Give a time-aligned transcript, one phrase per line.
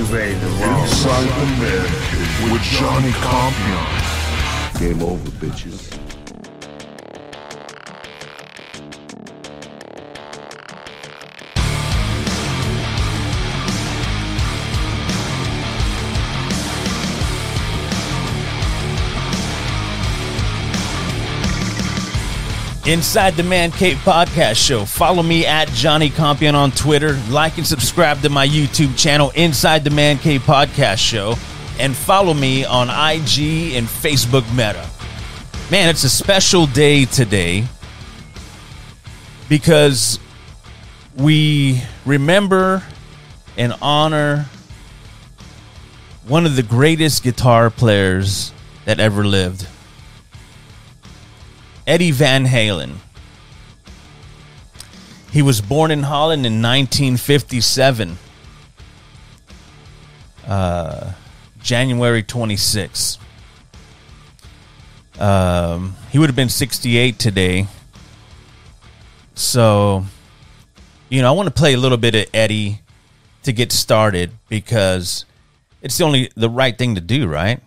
[0.00, 0.82] ready to roll.
[0.82, 3.86] Inside the Man Cave with Johnny Compion.
[4.78, 6.01] Game over, bitches.
[22.84, 24.84] Inside the Man Cave Podcast Show.
[24.84, 27.12] Follow me at Johnny Compion on Twitter.
[27.30, 31.36] Like and subscribe to my YouTube channel, Inside the Man Cave Podcast Show.
[31.78, 34.84] And follow me on IG and Facebook Meta.
[35.70, 37.64] Man, it's a special day today
[39.48, 40.18] because
[41.16, 42.82] we remember
[43.56, 44.46] and honor
[46.26, 48.52] one of the greatest guitar players
[48.86, 49.68] that ever lived.
[51.86, 52.96] Eddie Van Halen.
[55.32, 58.18] He was born in Holland in 1957,
[60.46, 61.12] uh,
[61.62, 63.18] January 26.
[65.18, 67.66] Um, he would have been 68 today.
[69.34, 70.04] So,
[71.08, 72.80] you know, I want to play a little bit of Eddie
[73.44, 75.24] to get started because
[75.80, 77.60] it's the only the right thing to do, right?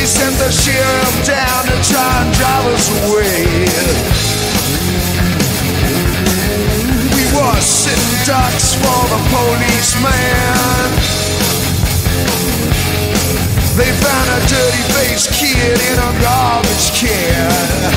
[0.00, 3.44] They sent the sheriff down to try and drive us away.
[7.12, 10.88] We was sitting ducks for the policeman.
[13.76, 14.84] They found a dirty
[15.36, 17.92] kid in a garbage can.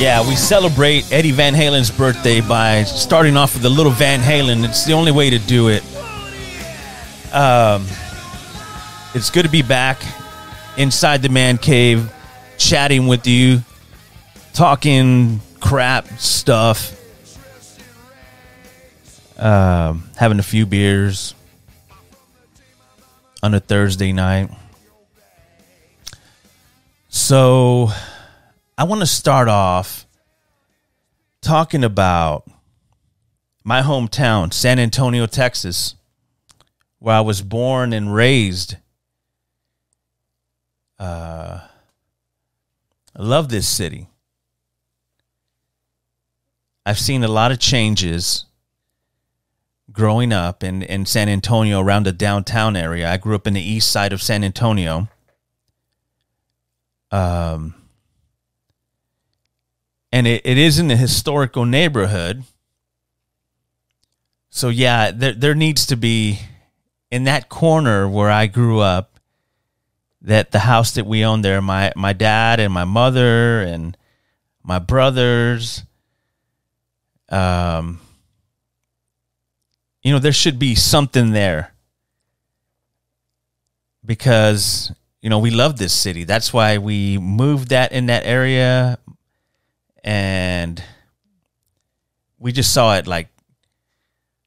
[0.00, 4.64] Yeah, we celebrate Eddie Van Halen's birthday by starting off with a little Van Halen.
[4.64, 5.82] It's the only way to do it.
[7.34, 7.86] Um,
[9.14, 10.00] it's good to be back
[10.78, 12.10] inside the man cave,
[12.56, 13.62] chatting with you,
[14.54, 16.94] talking crap stuff,
[19.38, 21.34] um, having a few beers
[23.42, 24.50] on a Thursday night.
[27.08, 27.90] So,
[28.76, 30.06] I want to start off
[31.40, 32.48] talking about
[33.64, 35.94] my hometown, San Antonio, Texas,
[36.98, 38.76] where I was born and raised.
[40.98, 41.60] Uh,
[43.16, 44.08] I love this city.
[46.84, 48.46] I've seen a lot of changes
[49.92, 53.10] growing up in, in San Antonio around the downtown area.
[53.10, 55.08] I grew up in the east side of San Antonio.
[57.10, 57.74] Um,
[60.12, 62.44] and it, it is in a historical neighborhood.
[64.50, 66.40] So yeah, there there needs to be
[67.10, 69.17] in that corner where I grew up,
[70.22, 73.96] that the house that we own there, my my dad and my mother and
[74.62, 75.84] my brothers,
[77.28, 78.00] um,
[80.02, 81.72] you know, there should be something there
[84.04, 86.24] because you know we love this city.
[86.24, 88.98] That's why we moved that in that area
[90.02, 90.82] and
[92.38, 93.28] we just saw it like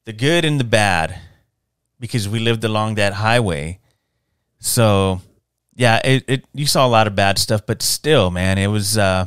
[0.05, 1.19] the good and the bad
[1.99, 3.79] because we lived along that highway.
[4.59, 5.21] So
[5.81, 8.99] yeah, it, it you saw a lot of bad stuff, but still, man, it was
[8.99, 9.25] uh,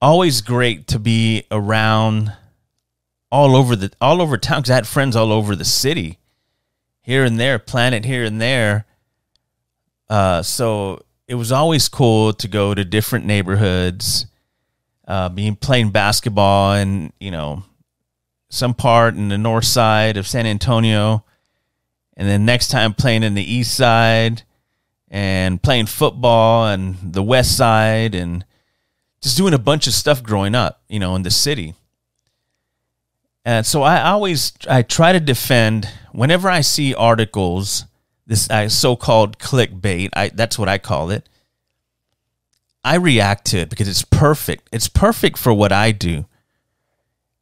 [0.00, 2.32] always great to be around
[3.30, 6.20] all over the all over town because I had friends all over the city,
[7.02, 8.86] here and there, planet here and there.
[10.08, 14.24] Uh, so it was always cool to go to different neighborhoods,
[15.06, 17.62] uh, being playing basketball and you know
[18.48, 21.26] some part in the north side of San Antonio,
[22.20, 24.42] and then next time playing in the east side,
[25.08, 28.44] and playing football and the west side, and
[29.22, 31.72] just doing a bunch of stuff growing up, you know, in the city.
[33.42, 37.86] And so I always I try to defend whenever I see articles,
[38.26, 40.10] this uh, so-called clickbait.
[40.14, 41.26] I that's what I call it.
[42.84, 44.68] I react to it because it's perfect.
[44.72, 46.26] It's perfect for what I do.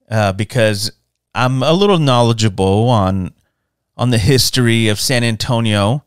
[0.08, 0.92] Uh, because
[1.34, 3.32] I'm a little knowledgeable on
[3.98, 6.04] on the history of San Antonio,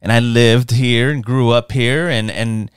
[0.00, 2.70] and I lived here and grew up here, and and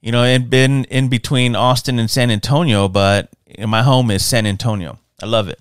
[0.00, 3.28] you know, and been in between Austin and San Antonio, but
[3.58, 4.98] my home is San Antonio.
[5.22, 5.60] I love it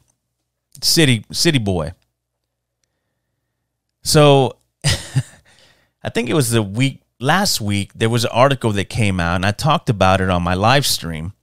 [0.83, 1.93] city city boy.
[4.03, 4.57] So
[6.03, 9.35] I think it was the week last week there was an article that came out
[9.35, 11.33] and I talked about it on my live stream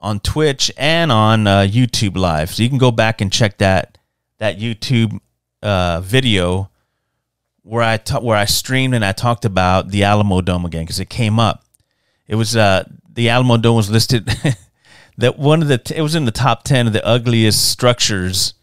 [0.00, 2.50] on Twitch and on uh, YouTube live.
[2.50, 3.98] So you can go back and check that
[4.38, 5.20] that YouTube
[5.62, 6.70] uh, video
[7.62, 11.10] where I ta- where I streamed and I talked about the Alamodome again because it
[11.10, 11.64] came up.
[12.26, 14.26] It was uh, the Alamodome was listed
[15.18, 18.54] that one of the it was in the top 10 of the ugliest structures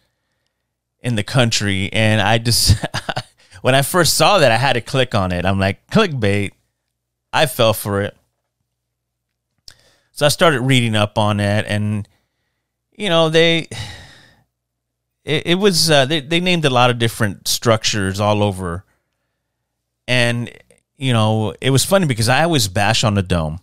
[1.01, 2.83] in the country and I just
[3.61, 5.45] when I first saw that I had to click on it.
[5.45, 6.51] I'm like clickbait.
[7.31, 8.15] I fell for it.
[10.13, 12.07] So I started reading up on it and
[12.97, 13.67] you know, they
[15.25, 18.85] it, it was uh, they they named a lot of different structures all over
[20.07, 20.51] and
[20.97, 23.59] you know, it was funny because I always bash on the dome.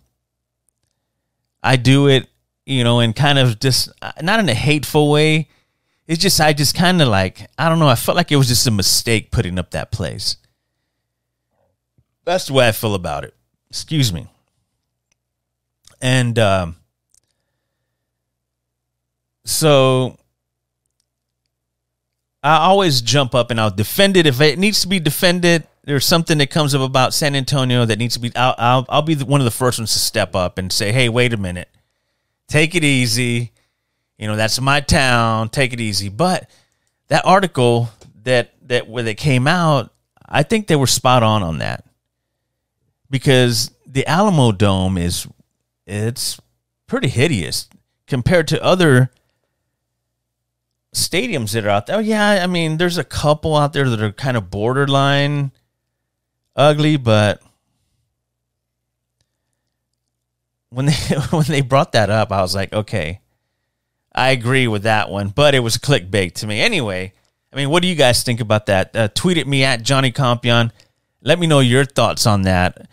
[1.63, 2.27] I do it
[2.65, 3.89] you know, and kind of just
[4.21, 5.49] not in a hateful way.
[6.07, 7.87] It's just I just kind of like I don't know.
[7.87, 10.37] I felt like it was just a mistake putting up that place.
[12.25, 13.33] That's the way I feel about it.
[13.69, 14.27] Excuse me.
[16.01, 16.75] And um,
[19.45, 20.17] so
[22.43, 25.65] I always jump up and I'll defend it if it needs to be defended.
[25.85, 28.35] There's something that comes up about San Antonio that needs to be.
[28.35, 31.09] I'll I'll, I'll be one of the first ones to step up and say, "Hey,
[31.09, 31.69] wait a minute."
[32.47, 33.51] take it easy.
[34.17, 35.49] You know, that's my town.
[35.49, 36.09] Take it easy.
[36.09, 36.49] But
[37.07, 37.89] that article
[38.23, 39.91] that that where they came out,
[40.27, 41.83] I think they were spot on on that
[43.09, 45.27] because the Alamodome is
[45.85, 46.39] it's
[46.87, 47.67] pretty hideous
[48.07, 49.11] compared to other
[50.93, 51.97] stadiums that are out there.
[51.97, 55.51] Oh, yeah, I mean, there's a couple out there that are kind of borderline
[56.55, 57.41] ugly, but
[60.69, 60.93] when they
[61.31, 63.19] when they brought that up, I was like, okay,
[64.13, 66.61] I agree with that one, but it was clickbait to me.
[66.61, 67.13] Anyway,
[67.51, 68.95] I mean, what do you guys think about that?
[68.95, 70.71] Uh, tweet at me at Johnny Compion.
[71.21, 72.89] Let me know your thoughts on that.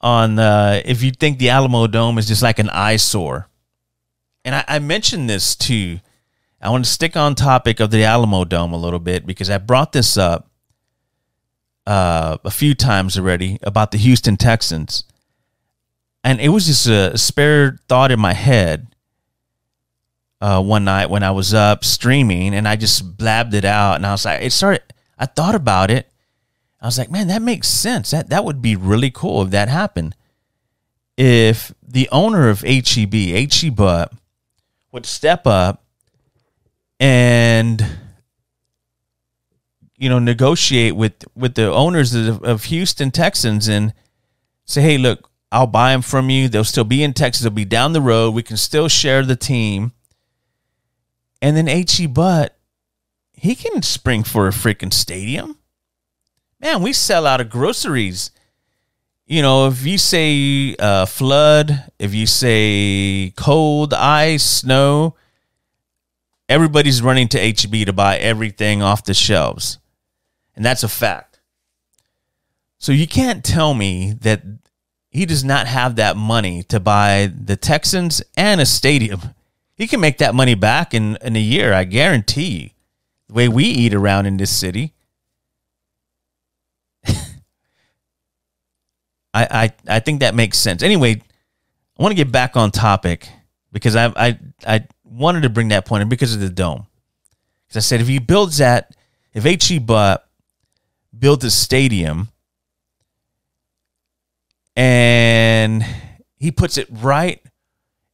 [0.00, 3.48] On uh, if you think the Alamodome is just like an eyesore,
[4.44, 6.00] and I, I mentioned this too.
[6.60, 9.92] I want to stick on topic of the Alamodome a little bit because I brought
[9.92, 10.50] this up
[11.86, 15.04] uh, a few times already about the Houston Texans
[16.24, 18.88] and it was just a spare thought in my head
[20.40, 24.06] uh, one night when I was up streaming and I just blabbed it out and
[24.06, 24.82] I was like, it started,
[25.18, 26.10] I thought about it.
[26.80, 28.10] I was like, man, that makes sense.
[28.10, 30.14] That, that would be really cool if that happened.
[31.16, 34.12] If the owner of HEB, HE Butt,
[34.92, 35.84] would step up
[37.00, 37.84] and,
[39.96, 43.94] you know, negotiate with, with the owners of, of Houston Texans and
[44.64, 46.48] say, hey, look, I'll buy them from you.
[46.48, 47.42] They'll still be in Texas.
[47.42, 48.34] They'll be down the road.
[48.34, 49.92] We can still share the team.
[51.40, 52.06] And then H.E.
[52.06, 52.56] Butt,
[53.32, 55.58] he can spring for a freaking stadium.
[56.60, 58.32] Man, we sell out of groceries.
[59.26, 65.14] You know, if you say uh, flood, if you say cold, ice, snow,
[66.48, 69.78] everybody's running to HB to buy everything off the shelves.
[70.56, 71.40] And that's a fact.
[72.78, 74.42] So you can't tell me that
[75.10, 79.34] he does not have that money to buy the Texans and a stadium.
[79.76, 82.70] He can make that money back in, in a year, I guarantee you.
[83.28, 84.94] The way we eat around in this city.
[87.06, 87.22] I,
[89.34, 90.82] I I think that makes sense.
[90.82, 91.22] Anyway,
[91.98, 93.28] I want to get back on topic
[93.70, 94.86] because I I I
[95.18, 96.86] wanted to bring that point in because of the dome.
[97.66, 98.94] Because I said if he builds that,
[99.34, 99.78] if H.E.
[99.78, 102.28] Built a stadium
[104.76, 105.84] and
[106.36, 107.42] he puts it right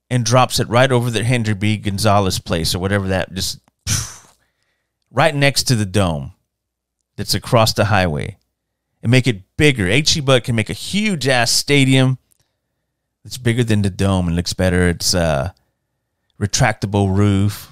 [0.08, 1.76] and drops it right over the Henry B.
[1.76, 3.60] Gonzalez place or whatever that just
[5.10, 6.32] right next to the dome
[7.16, 8.36] that's across the highway
[9.02, 9.86] and make it bigger.
[9.86, 12.18] HE Butt can make a huge ass stadium
[13.24, 14.88] it's bigger than the dome and looks better.
[14.88, 15.52] It's uh
[16.46, 17.70] retractable roof.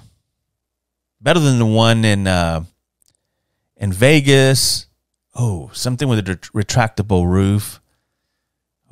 [1.21, 2.63] Better than the one in uh
[3.77, 4.87] in Vegas.
[5.35, 7.81] Oh, something with a retractable roof.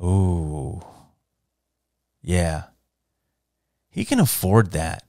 [0.00, 0.82] Oh.
[2.22, 2.64] Yeah.
[3.90, 5.04] He can afford that.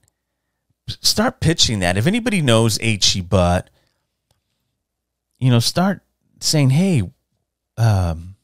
[0.87, 1.97] Start pitching that.
[1.97, 3.69] If anybody knows HE Butt,
[5.39, 6.01] you know, start
[6.39, 7.09] saying, hey,
[7.77, 8.35] um,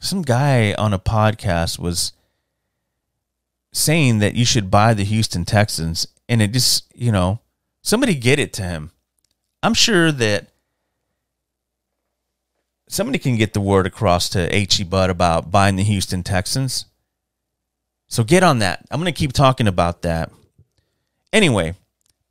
[0.00, 2.12] some guy on a podcast was
[3.72, 7.40] saying that you should buy the Houston Texans, and it just, you know,
[7.82, 8.90] somebody get it to him.
[9.62, 10.48] I'm sure that
[12.88, 14.84] somebody can get the word across to H.E.
[14.84, 16.86] Butt about buying the Houston Texans.
[18.06, 18.84] So get on that.
[18.90, 20.30] I'm going to keep talking about that.
[21.32, 21.74] Anyway,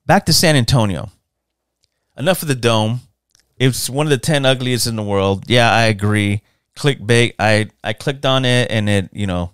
[0.05, 1.09] back to San Antonio.
[2.15, 3.01] Enough of the dome.
[3.57, 5.45] It's one of the 10 ugliest in the world.
[5.47, 6.43] Yeah, I agree.
[6.75, 7.33] Clickbait.
[7.39, 9.51] I, I clicked on it and it, you know,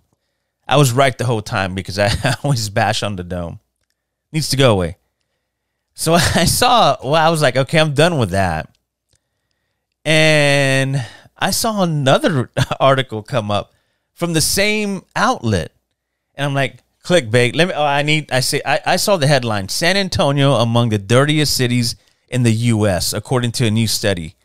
[0.67, 2.11] I was right the whole time because I
[2.43, 3.59] always bash on the dome.
[4.31, 4.97] Needs to go away.
[5.93, 8.75] So I saw, well, I was like, okay, I'm done with that.
[10.03, 11.05] And
[11.37, 13.73] I saw another article come up
[14.13, 15.71] from the same outlet.
[16.35, 17.55] And I'm like, clickbait.
[17.55, 20.89] Let me, oh, I need, I see, I, I saw the headline San Antonio among
[20.89, 21.95] the dirtiest cities
[22.29, 24.35] in the U.S., according to a new study.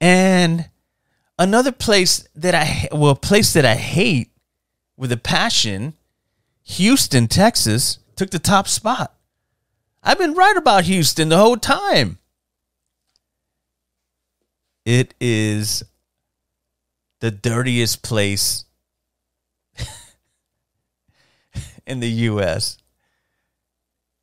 [0.00, 0.70] And
[1.38, 4.30] another place that I, well, place that I hate
[4.98, 5.94] with a passion,
[6.64, 9.14] Houston, Texas took the top spot.
[10.02, 12.18] I've been right about Houston the whole time.
[14.84, 15.84] It is
[17.20, 18.64] the dirtiest place
[21.86, 22.78] in the US.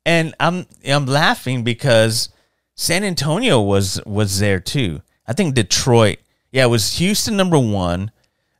[0.04, 2.28] And I'm I'm laughing because
[2.74, 5.02] San Antonio was was there too.
[5.26, 6.18] I think Detroit.
[6.52, 8.10] Yeah, it was Houston number 1,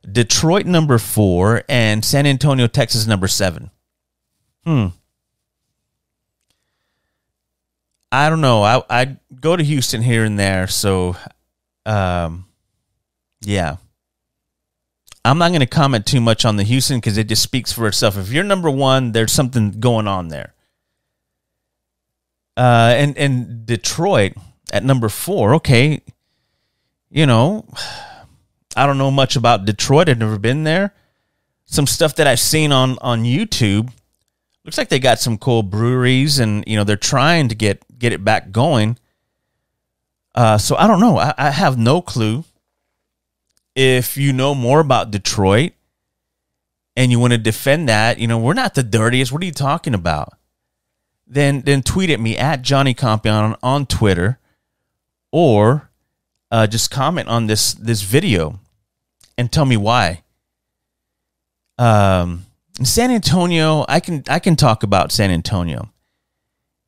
[0.09, 3.71] Detroit number four, and San Antonio, Texas number seven.
[4.65, 4.87] Hmm.
[8.11, 8.63] I don't know.
[8.63, 11.17] I I go to Houston here and there, so
[11.85, 12.45] um,
[13.41, 13.77] yeah.
[15.25, 17.85] I'm not going to comment too much on the Houston because it just speaks for
[17.87, 18.17] itself.
[18.17, 20.53] If you're number one, there's something going on there.
[22.55, 24.33] Uh, and and Detroit
[24.71, 25.55] at number four.
[25.55, 26.01] Okay,
[27.09, 27.65] you know
[28.77, 30.07] I don't know much about Detroit.
[30.07, 30.93] I've never been there.
[31.65, 33.91] Some stuff that I've seen on on YouTube
[34.63, 38.13] looks like they got some cool breweries, and you know they're trying to get get
[38.13, 38.97] it back going.
[40.35, 41.17] Uh, so I don't know.
[41.17, 42.43] I, I have no clue.
[43.75, 45.73] If you know more about Detroit
[46.95, 49.31] and you want to defend that, you know we're not the dirtiest.
[49.31, 50.37] What are you talking about?
[51.25, 54.39] Then then tweet at me at Johnny Compion on, on Twitter,
[55.31, 55.89] or
[56.51, 58.59] uh, just comment on this this video
[59.37, 60.23] and tell me why.
[61.77, 62.45] Um,
[62.83, 65.91] San Antonio, I can I can talk about San Antonio.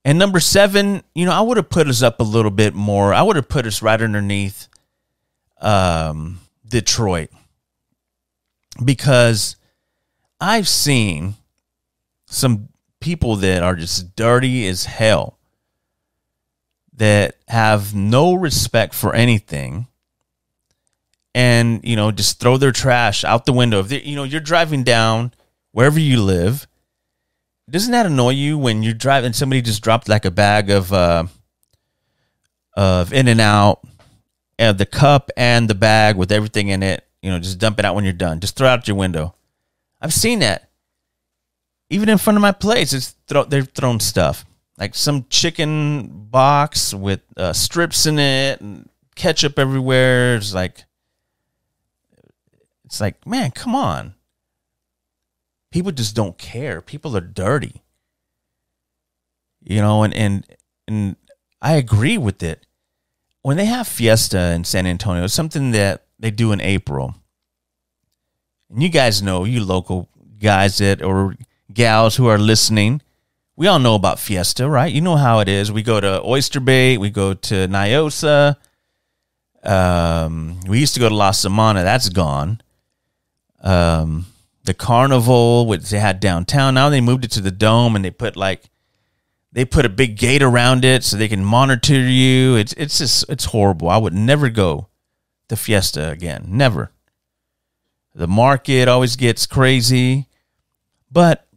[0.05, 3.13] And number seven, you know, I would have put us up a little bit more.
[3.13, 4.67] I would have put us right underneath
[5.61, 7.29] um, Detroit
[8.83, 9.55] because
[10.39, 11.35] I've seen
[12.27, 12.69] some
[13.01, 15.37] people that are just dirty as hell
[16.93, 19.87] that have no respect for anything
[21.35, 23.79] and you know just throw their trash out the window.
[23.79, 25.33] If you know you're driving down
[25.71, 26.67] wherever you live,
[27.69, 29.33] doesn't that annoy you when you're driving?
[29.33, 31.25] Somebody just dropped like a bag of uh,
[32.75, 33.81] of In and Out,
[34.57, 37.05] and the cup and the bag with everything in it.
[37.21, 38.39] You know, just dump it out when you're done.
[38.39, 39.35] Just throw it out your window.
[40.01, 40.69] I've seen that.
[41.89, 44.45] Even in front of my place, it's throw, they've thrown stuff
[44.79, 50.37] like some chicken box with uh, strips in it and ketchup everywhere.
[50.37, 50.85] It's like
[52.89, 54.15] it's like, man, come on.
[55.71, 56.81] People just don't care.
[56.81, 57.83] People are dirty.
[59.61, 60.43] You know, and and
[60.87, 61.15] and
[61.61, 62.65] I agree with it.
[63.43, 67.13] When they have fiesta in San Antonio, it's something that they do in April.
[68.71, 71.35] And you guys know, you local guys that or
[71.71, 73.03] gals who are listening,
[73.55, 74.91] we all know about fiesta, right?
[74.91, 75.71] You know how it is.
[75.71, 78.55] We go to Oyster Bake, we go to Niosa.
[79.63, 82.63] Um, we used to go to La Samana, that's gone
[83.61, 84.25] um,
[84.63, 86.75] the carnival which they had downtown.
[86.75, 88.69] Now they moved it to the dome and they put like
[89.51, 92.55] they put a big gate around it so they can monitor you.
[92.55, 93.89] It's it's just it's horrible.
[93.89, 94.87] I would never go
[95.47, 96.45] to Fiesta again.
[96.49, 96.91] Never.
[98.13, 100.27] The market always gets crazy.
[101.11, 101.47] But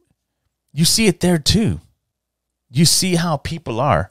[0.73, 1.81] you see it there too.
[2.71, 4.11] You see how people are.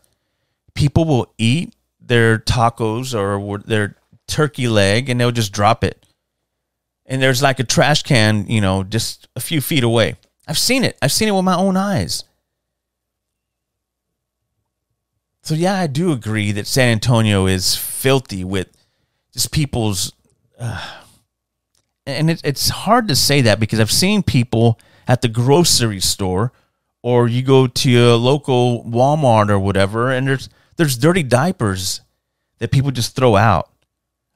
[0.75, 3.95] People will eat their tacos or their
[4.27, 6.05] turkey leg and they'll just drop it.
[7.11, 10.15] And there's like a trash can, you know, just a few feet away.
[10.47, 10.97] I've seen it.
[11.01, 12.23] I've seen it with my own eyes.
[15.43, 18.69] So yeah, I do agree that San Antonio is filthy with
[19.33, 20.13] just people's,
[20.57, 20.89] uh,
[22.05, 26.53] and it, it's hard to say that because I've seen people at the grocery store,
[27.03, 31.99] or you go to a local Walmart or whatever, and there's there's dirty diapers
[32.59, 33.69] that people just throw out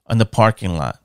[0.08, 1.00] on the parking lot.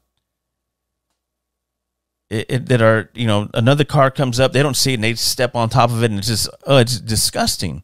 [2.31, 5.05] It, it, that are you know another car comes up, they don't see it, and
[5.05, 7.83] they step on top of it, and it's just oh, it's disgusting.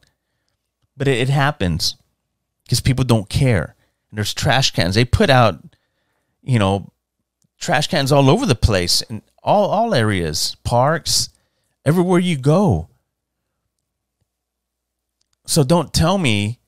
[0.95, 1.95] But it, it happens
[2.63, 3.75] because people don't care.
[4.09, 4.95] And there's trash cans.
[4.95, 5.59] They put out,
[6.41, 6.91] you know,
[7.59, 11.29] trash cans all over the place in all all areas, parks,
[11.85, 12.89] everywhere you go.
[15.45, 16.59] So don't tell me,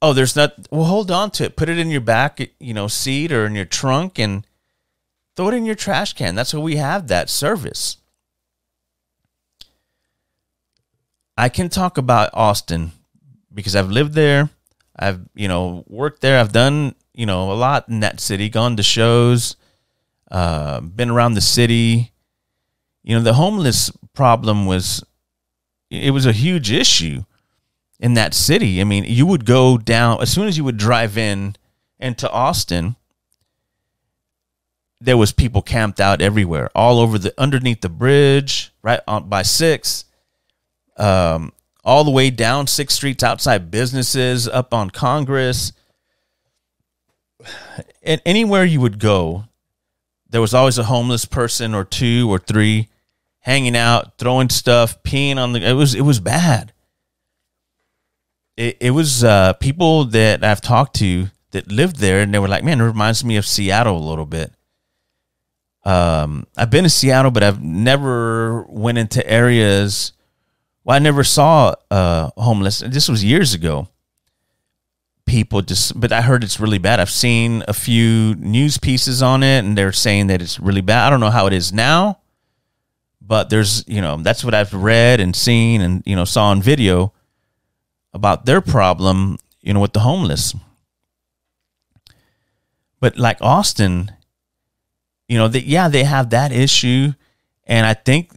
[0.00, 0.54] oh, there's not.
[0.70, 1.56] Well, hold on to it.
[1.56, 4.46] Put it in your back, you know, seat or in your trunk, and
[5.36, 6.34] throw it in your trash can.
[6.34, 7.98] That's why we have that service.
[11.36, 12.92] I can talk about Austin
[13.52, 14.50] because I've lived there.
[14.94, 16.38] I've you know worked there.
[16.38, 18.48] I've done you know a lot in that city.
[18.48, 19.56] Gone to shows.
[20.30, 22.12] Uh, been around the city.
[23.02, 25.02] You know the homeless problem was
[25.90, 27.24] it was a huge issue
[27.98, 28.80] in that city.
[28.80, 31.56] I mean, you would go down as soon as you would drive in
[31.98, 32.96] into Austin.
[35.04, 39.42] There was people camped out everywhere, all over the underneath the bridge, right on by
[39.42, 40.04] six.
[40.96, 41.52] Um,
[41.84, 45.72] all the way down six streets outside businesses, up on Congress.
[48.04, 49.44] And anywhere you would go,
[50.30, 52.88] there was always a homeless person or two or three
[53.40, 55.62] hanging out, throwing stuff, peeing on the.
[55.62, 56.72] It was it was bad.
[58.56, 62.48] It it was uh, people that I've talked to that lived there, and they were
[62.48, 64.52] like, "Man, it reminds me of Seattle a little bit."
[65.84, 70.12] Um, I've been to Seattle, but I've never went into areas
[70.84, 72.80] well, I never saw uh, homeless.
[72.80, 73.88] This was years ago.
[75.24, 76.98] People just, but I heard it's really bad.
[76.98, 81.06] I've seen a few news pieces on it, and they're saying that it's really bad.
[81.06, 82.18] I don't know how it is now,
[83.20, 86.60] but there's, you know, that's what I've read and seen and, you know, saw on
[86.60, 87.12] video
[88.12, 90.54] about their problem, you know, with the homeless.
[92.98, 94.10] But like Austin,
[95.32, 97.14] you know, that yeah, they have that issue,
[97.64, 98.32] and I think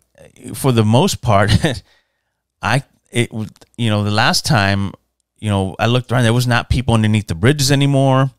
[0.54, 1.52] for the most part,
[2.62, 3.30] I it
[3.78, 4.94] you know the last time
[5.38, 8.32] you know I looked around there was not people underneath the bridges anymore.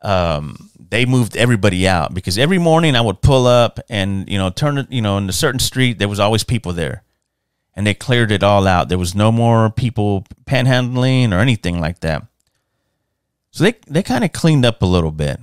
[0.00, 4.48] Um, they moved everybody out because every morning I would pull up and you know
[4.48, 7.02] turn it you know in a certain street there was always people there,
[7.76, 8.88] and they cleared it all out.
[8.88, 12.26] There was no more people panhandling or anything like that.
[13.50, 15.40] So they they kind of cleaned up a little bit.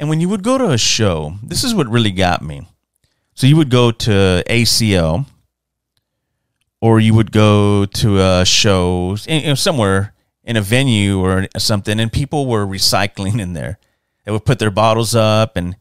[0.00, 2.66] And when you would go to a show, this is what really got me.
[3.34, 5.26] So you would go to ACL,
[6.80, 11.48] or you would go to uh, a show you know, somewhere in a venue or
[11.58, 13.78] something, and people were recycling in there.
[14.24, 15.76] They would put their bottles up, and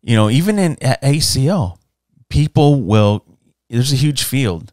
[0.00, 1.76] you know, even in at ACL,
[2.30, 3.26] people will.
[3.68, 4.72] There's a huge field,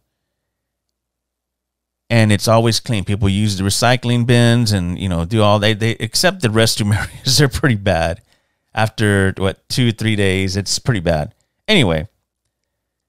[2.10, 3.04] and it's always clean.
[3.04, 6.96] People use the recycling bins, and you know, do all they they except the restroom
[6.98, 7.38] areas.
[7.38, 8.22] They're pretty bad.
[8.74, 11.34] After what two three days, it's pretty bad.
[11.68, 12.08] Anyway,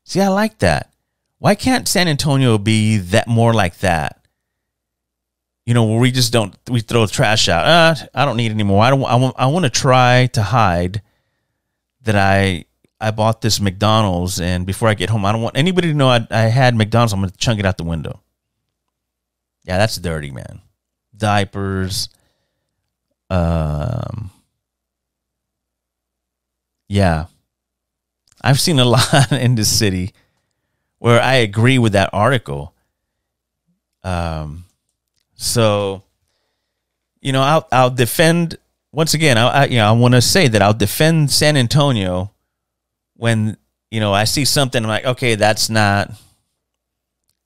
[0.05, 0.91] see, I like that
[1.41, 4.23] why can't San Antonio be that more like that?
[5.65, 7.65] You know, where we just don't we throw trash out.
[7.65, 8.85] Uh, I don't need anymore.
[8.85, 9.05] I don't.
[9.05, 9.37] I want.
[9.39, 11.01] I want to try to hide
[12.03, 12.67] that I
[13.01, 16.09] I bought this McDonald's, and before I get home, I don't want anybody to know
[16.09, 17.15] I, I had McDonald's.
[17.15, 18.21] I'm going to chunk it out the window.
[19.65, 20.61] Yeah, that's dirty, man.
[21.17, 22.11] Diapers.
[23.31, 24.30] Um.
[26.91, 27.27] Yeah,
[28.43, 30.13] I've seen a lot in this city
[30.99, 32.75] where I agree with that article.
[34.03, 34.65] Um,
[35.37, 36.03] so,
[37.21, 38.59] you know, I'll I'll defend
[38.91, 39.39] once again.
[39.39, 42.33] I, I you know I want to say that I'll defend San Antonio
[43.15, 43.57] when
[43.93, 46.11] you know I see something I'm like, okay, that's not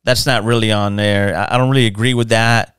[0.05, 1.37] that's not really on there.
[1.37, 2.77] I, I don't really agree with that,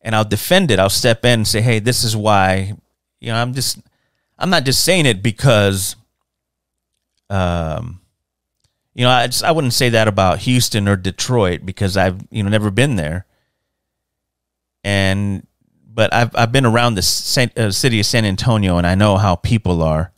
[0.00, 0.78] and I'll defend it.
[0.78, 2.72] I'll step in and say, hey, this is why.
[3.20, 3.80] You know, I'm just
[4.38, 5.96] I'm not just saying it because
[7.30, 8.00] um
[8.94, 12.42] you know, I just I wouldn't say that about Houston or Detroit because I've you
[12.42, 13.26] know never been there.
[14.84, 15.46] And
[15.86, 19.16] but I've I've been around the Saint, uh, city of San Antonio and I know
[19.16, 20.12] how people are.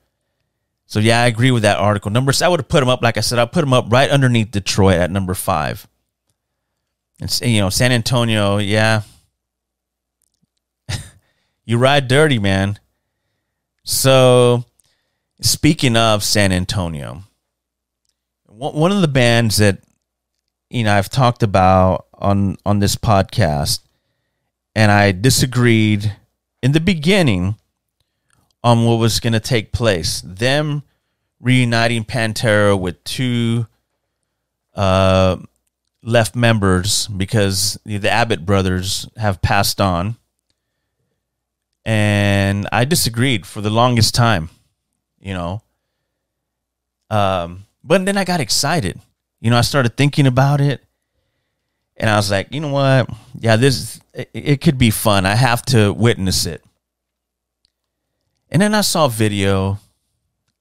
[0.84, 2.10] So yeah, I agree with that article.
[2.10, 3.02] Numbers, I would have put them up.
[3.02, 5.88] Like I said, I put them up right underneath Detroit at number five.
[7.20, 9.02] And you know, San Antonio, yeah,
[11.64, 12.78] you ride dirty, man.
[13.88, 14.64] So,
[15.40, 17.22] speaking of San Antonio,
[18.48, 19.78] one of the bands that
[20.68, 23.78] you know I've talked about on on this podcast,
[24.74, 26.16] and I disagreed
[26.64, 27.54] in the beginning
[28.64, 30.20] on what was going to take place.
[30.20, 30.82] Them
[31.40, 33.68] reuniting Pantera with two
[34.74, 35.36] uh,
[36.02, 40.16] left members because the, the Abbott brothers have passed on.
[41.86, 44.50] And I disagreed for the longest time,
[45.20, 45.62] you know.
[47.08, 49.00] Um, but then I got excited.
[49.40, 50.82] You know, I started thinking about it
[51.96, 53.08] and I was like, you know what?
[53.38, 55.26] Yeah, this it, it could be fun.
[55.26, 56.64] I have to witness it.
[58.50, 59.78] And then I saw video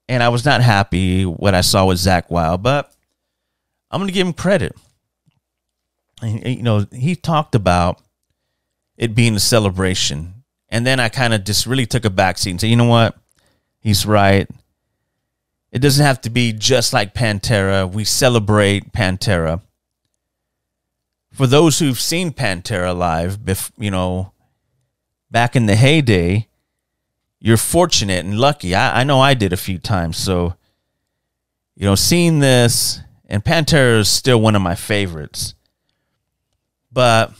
[0.07, 2.93] and I was not happy what I saw with Zakk Wylde, but
[3.89, 4.75] I'm going to give him credit.
[6.21, 7.99] And, You know, he talked about
[8.95, 10.34] it being a celebration.
[10.69, 13.15] And then I kind of just really took a backseat and said, you know what?
[13.79, 14.49] He's right.
[15.71, 17.91] It doesn't have to be just like Pantera.
[17.91, 19.61] We celebrate Pantera.
[21.31, 24.31] For those who've seen Pantera live, bef- you know,
[25.29, 26.47] back in the heyday,
[27.39, 28.73] you're fortunate and lucky.
[28.73, 30.17] I, I know I did a few times.
[30.17, 30.55] So,
[31.75, 35.55] you know, seeing this, and Pantera is still one of my favorites.
[36.91, 37.33] But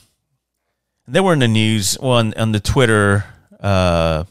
[1.07, 3.25] they were in the news, well, on, on the Twitter
[3.59, 4.23] uh,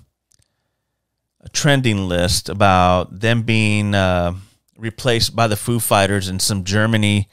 [1.52, 4.34] trending list about them being uh,
[4.76, 7.28] replaced by the Foo Fighters in some Germany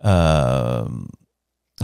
[0.00, 1.10] um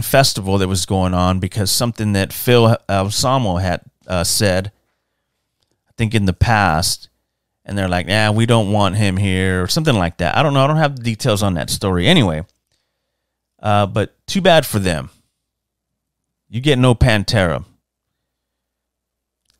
[0.01, 4.71] festival that was going on because something that Phil Anselmo had uh, said,
[5.87, 7.09] I think in the past,
[7.63, 10.37] and they're like, "Yeah, we don't want him here," or something like that.
[10.37, 10.63] I don't know.
[10.63, 12.07] I don't have the details on that story.
[12.07, 12.45] Anyway,
[13.61, 15.09] uh, but too bad for them.
[16.49, 17.65] You get no Pantera.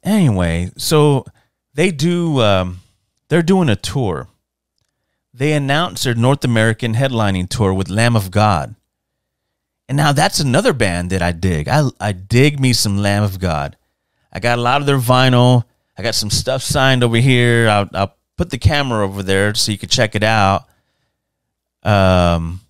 [0.03, 1.25] Anyway, so
[1.73, 2.41] they do.
[2.41, 2.81] Um,
[3.27, 4.27] they're doing a tour.
[5.33, 8.75] They announced their North American headlining tour with Lamb of God.
[9.89, 11.67] And now that's another band that I dig.
[11.67, 13.77] I I dig me some Lamb of God.
[14.31, 15.63] I got a lot of their vinyl.
[15.97, 17.69] I got some stuff signed over here.
[17.69, 20.65] I'll, I'll put the camera over there so you can check it out.
[21.83, 22.61] Um,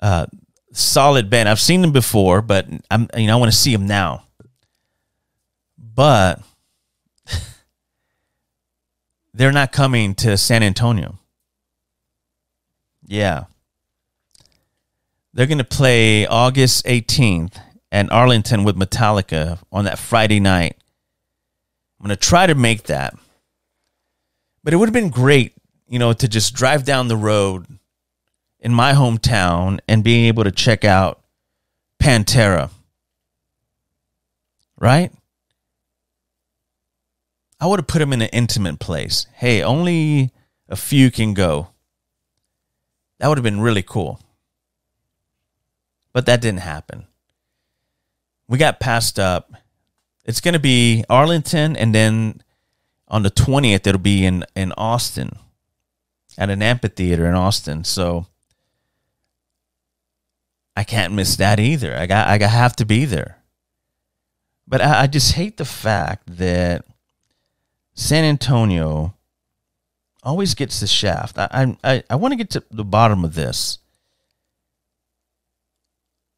[0.00, 0.26] uh,
[0.72, 1.48] solid band.
[1.48, 4.24] I've seen them before, but I'm you know I want to see them now.
[5.76, 6.40] But
[9.34, 11.18] they're not coming to San Antonio.
[13.06, 13.44] Yeah.
[15.32, 17.58] They're going to play August 18th
[17.90, 20.76] at Arlington with Metallica on that Friday night.
[21.98, 23.14] I'm going to try to make that.
[24.62, 25.54] But it would have been great,
[25.88, 27.77] you know, to just drive down the road
[28.60, 31.20] in my hometown and being able to check out
[32.00, 32.70] Pantera.
[34.78, 35.12] Right?
[37.60, 39.26] I would have put them in an intimate place.
[39.34, 40.32] Hey, only
[40.68, 41.68] a few can go.
[43.18, 44.20] That would have been really cool.
[46.12, 47.06] But that didn't happen.
[48.46, 49.52] We got passed up.
[50.24, 52.42] It's going to be Arlington, and then
[53.08, 55.36] on the 20th, it'll be in, in Austin
[56.36, 57.82] at an amphitheater in Austin.
[57.84, 58.26] So
[60.78, 61.96] I can't miss that either.
[61.96, 63.38] I got I have to be there.
[64.68, 66.84] But I, I just hate the fact that
[67.94, 69.16] San Antonio
[70.22, 71.36] always gets the shaft.
[71.36, 73.80] I I I want to get to the bottom of this.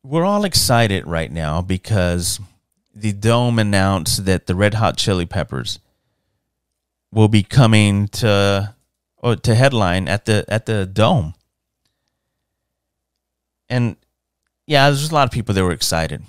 [0.03, 2.41] We're all excited right now because
[2.95, 5.81] the Dome announced that the Red Hot Chili Peppers
[7.13, 8.75] will be coming to
[9.19, 11.35] or to headline at the at the Dome.
[13.69, 13.97] And
[14.71, 16.23] yeah, there's a lot of people that were excited.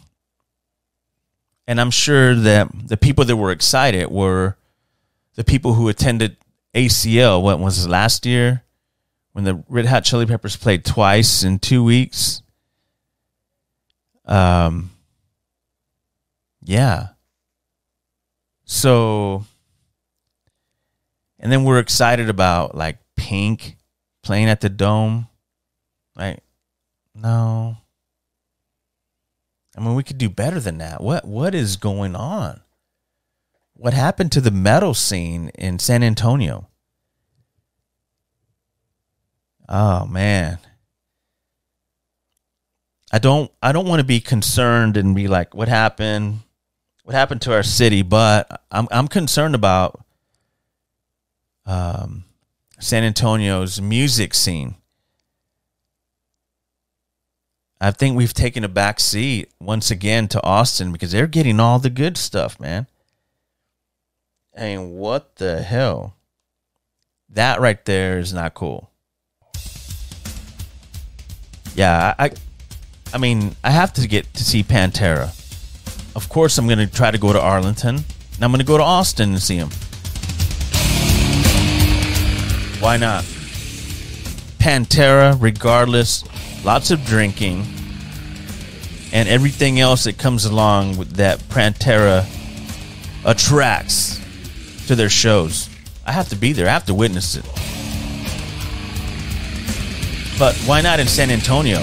[1.67, 4.57] And I'm sure that the people that were excited were
[5.35, 6.37] the people who attended
[6.73, 8.63] ACL, what was it, last year?
[9.33, 12.41] When the Red Hot Chili Peppers played twice in two weeks.
[14.25, 14.89] Um
[16.63, 17.09] yeah.
[18.65, 19.45] So
[21.39, 23.77] and then we're excited about like Pink
[24.23, 25.27] playing at the dome.
[26.17, 26.39] Right?
[27.13, 27.77] No.
[29.77, 31.01] I mean, we could do better than that.
[31.01, 32.61] What what is going on?
[33.73, 36.67] What happened to the metal scene in San Antonio?
[39.69, 40.59] Oh man.
[43.11, 46.41] I don't I don't want to be concerned and be like what happened?
[47.03, 48.01] What happened to our city?
[48.01, 50.03] But I'm I'm concerned about
[51.65, 52.25] um,
[52.79, 54.75] San Antonio's music scene.
[57.83, 61.79] I think we've taken a back seat once again to Austin because they're getting all
[61.79, 62.85] the good stuff, man.
[64.55, 66.13] I mean, what the hell?
[67.29, 68.91] That right there is not cool.
[71.73, 72.31] Yeah, I,
[73.15, 75.29] I mean, I have to get to see Pantera.
[76.15, 77.95] Of course, I'm going to try to go to Arlington.
[77.95, 79.69] And I'm going to go to Austin and see him.
[82.79, 83.23] Why not?
[84.59, 86.23] Pantera, regardless,
[86.63, 87.65] lots of drinking,
[89.13, 92.25] and everything else that comes along with that Pantera
[93.25, 94.19] attracts
[94.87, 95.69] to their shows.
[96.05, 96.67] I have to be there.
[96.67, 97.45] I have to witness it.
[100.39, 101.79] But why not in San Antonio?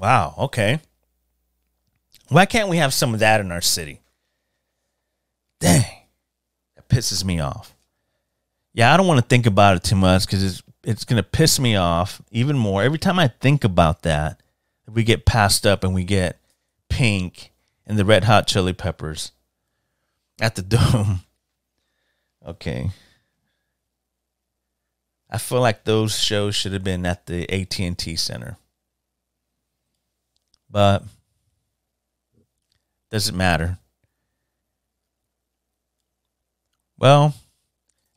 [0.00, 0.80] Wow, okay.
[2.30, 4.00] Why can't we have some of that in our city?
[5.60, 5.84] Dang.
[6.74, 7.76] That pisses me off.
[8.72, 11.60] Yeah, I don't want to think about it too much because it's it's gonna piss
[11.60, 12.82] me off even more.
[12.82, 14.40] Every time I think about that,
[14.90, 16.38] we get passed up and we get
[16.88, 17.52] pink
[17.86, 19.32] and the red hot chili peppers
[20.40, 21.20] at the dome.
[22.46, 22.90] Okay.
[25.28, 28.56] I feel like those shows should have been at the AT&T Center.
[30.70, 31.04] But
[33.10, 33.78] doesn't matter.
[36.98, 37.34] Well,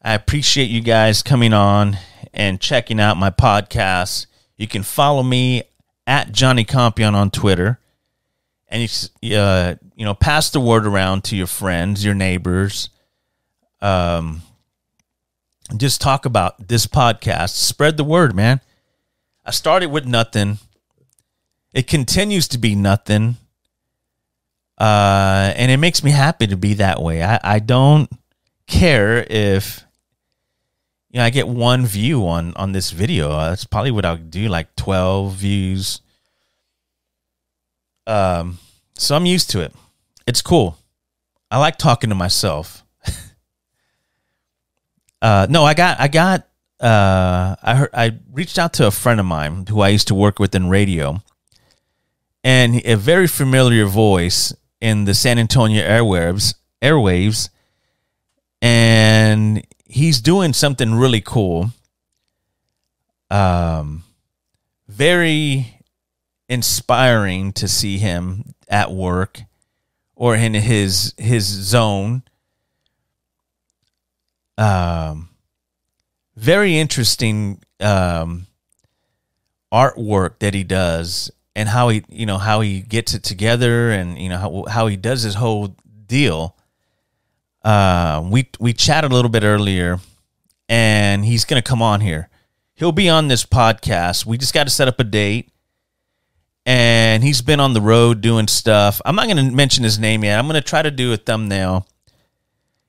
[0.02, 1.98] I appreciate you guys coming on
[2.34, 4.28] and checking out my podcast.
[4.58, 5.64] You can follow me
[6.06, 7.80] at Johnny Compion on Twitter,
[8.68, 12.90] and you uh, you know pass the word around to your friends, your neighbors.
[13.82, 14.42] Um,
[15.78, 17.52] just talk about this podcast.
[17.52, 18.62] Spread the word, man.
[19.46, 20.60] I started with nothing.
[21.74, 23.38] It continues to be nothing.
[24.78, 27.24] Uh, and it makes me happy to be that way.
[27.24, 28.10] I, I don't
[28.68, 29.84] care if
[31.10, 33.32] you know I get one view on on this video.
[33.32, 36.02] Uh, that's probably what I'll do, like twelve views.
[38.08, 38.58] Um,
[38.96, 39.74] so I'm used to it.
[40.28, 40.78] It's cool.
[41.50, 42.84] I like talking to myself.
[45.22, 46.48] uh, no, I got I got
[46.80, 50.16] uh, I heard I reached out to a friend of mine who I used to
[50.16, 51.22] work with in radio,
[52.44, 57.50] and a very familiar voice in the San Antonio airwaves airwaves
[58.62, 61.72] and he's doing something really cool.
[63.30, 64.04] Um
[64.88, 65.80] very
[66.50, 69.42] inspiring to see him at work
[70.16, 72.24] or in his his zone.
[74.58, 75.30] Um
[76.36, 78.48] very interesting um
[79.72, 84.18] artwork that he does and how he you know how he gets it together and
[84.18, 85.76] you know how how he does his whole
[86.08, 86.56] deal.
[87.64, 90.00] Uh, we we chatted a little bit earlier,
[90.68, 92.30] and he's gonna come on here.
[92.76, 94.26] He'll be on this podcast.
[94.26, 95.52] We just got to set up a date,
[96.66, 99.00] and he's been on the road doing stuff.
[99.06, 100.40] I'm not gonna mention his name yet.
[100.40, 101.88] I'm gonna try to do a thumbnail.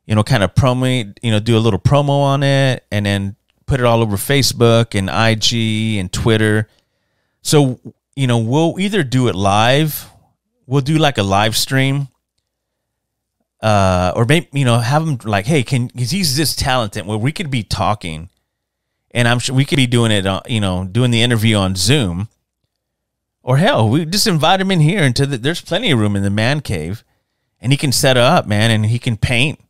[0.06, 1.16] You know, kind of promo.
[1.22, 4.94] You know, do a little promo on it, and then put it all over Facebook
[4.94, 6.68] and IG and Twitter.
[7.42, 7.78] So
[8.16, 10.08] you know, we'll either do it live,
[10.66, 12.08] we'll do like a live stream,
[13.60, 17.18] uh, or maybe you know have him like, hey, can because he's this talented where
[17.18, 18.28] we could be talking,
[19.10, 21.74] and I'm sure we could be doing it, on, you know, doing the interview on
[21.74, 22.28] Zoom,
[23.42, 25.38] or hell, we just invite him in here into the.
[25.38, 27.04] There's plenty of room in the man cave,
[27.60, 29.60] and he can set up, man, and he can paint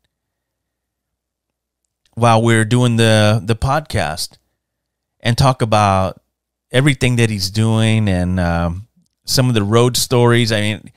[2.14, 4.38] while we're doing the the podcast
[5.20, 6.20] and talk about
[6.74, 8.86] everything that he's doing and um,
[9.24, 10.52] some of the road stories.
[10.52, 10.92] I mean,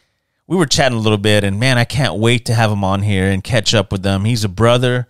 [0.48, 3.04] we were chatting a little bit, and man, I can't wait to have him on
[3.04, 4.26] here and catch up with them.
[4.26, 5.08] He's a brother,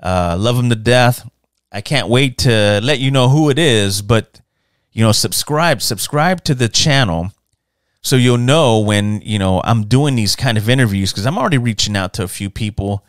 [0.00, 1.28] uh, love him to death.
[1.70, 4.40] I can't wait to let you know who it is, but
[4.90, 7.32] you know, subscribe, subscribe to the channel
[8.02, 11.58] so you'll know when you know I'm doing these kind of interviews because I'm already
[11.58, 13.04] reaching out to a few people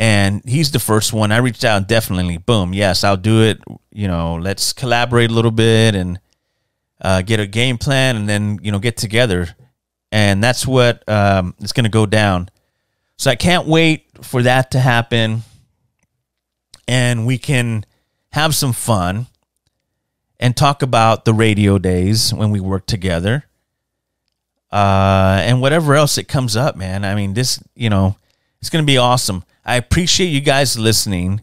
[0.00, 1.30] and he's the first one.
[1.30, 3.60] I reached out and definitely, boom, yes, I'll do it.
[3.92, 6.18] You know, let's collaborate a little bit and
[7.02, 9.54] uh, get a game plan, and then you know get together,
[10.10, 12.48] and that's what um, is going to go down.
[13.18, 15.42] So I can't wait for that to happen,
[16.88, 17.84] and we can
[18.32, 19.26] have some fun,
[20.38, 23.44] and talk about the radio days when we worked together.
[24.72, 27.04] Uh, and whatever else that comes up, man.
[27.04, 28.16] I mean, this, you know,
[28.60, 29.44] it's going to be awesome.
[29.64, 31.42] I appreciate you guys listening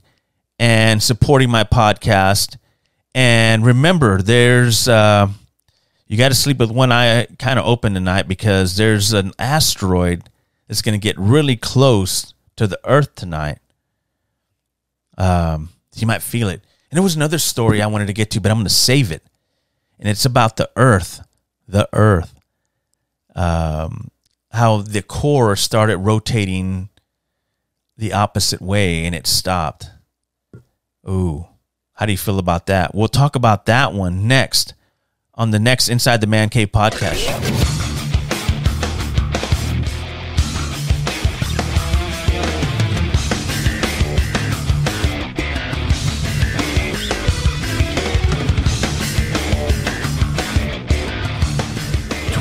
[0.59, 2.57] and supporting my podcast.
[3.13, 5.27] And remember, there's, uh,
[6.07, 10.29] you got to sleep with one eye kind of open tonight because there's an asteroid
[10.67, 13.59] that's going to get really close to the Earth tonight.
[15.17, 16.61] Um, you might feel it.
[16.89, 19.11] And there was another story I wanted to get to, but I'm going to save
[19.11, 19.23] it.
[19.99, 21.21] And it's about the Earth,
[21.67, 22.33] the Earth.
[23.35, 24.09] Um,
[24.51, 26.89] how the core started rotating
[27.97, 29.89] the opposite way and it stopped.
[31.07, 31.47] Ooh,
[31.93, 32.93] how do you feel about that?
[32.93, 34.73] We'll talk about that one next
[35.33, 37.76] on the next Inside the Man Cave podcast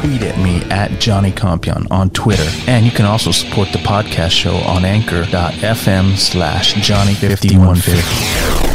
[0.07, 2.49] tweet at me at Johnny Compion on Twitter.
[2.69, 8.66] And you can also support the podcast show on anchor.fm slash Johnny5150.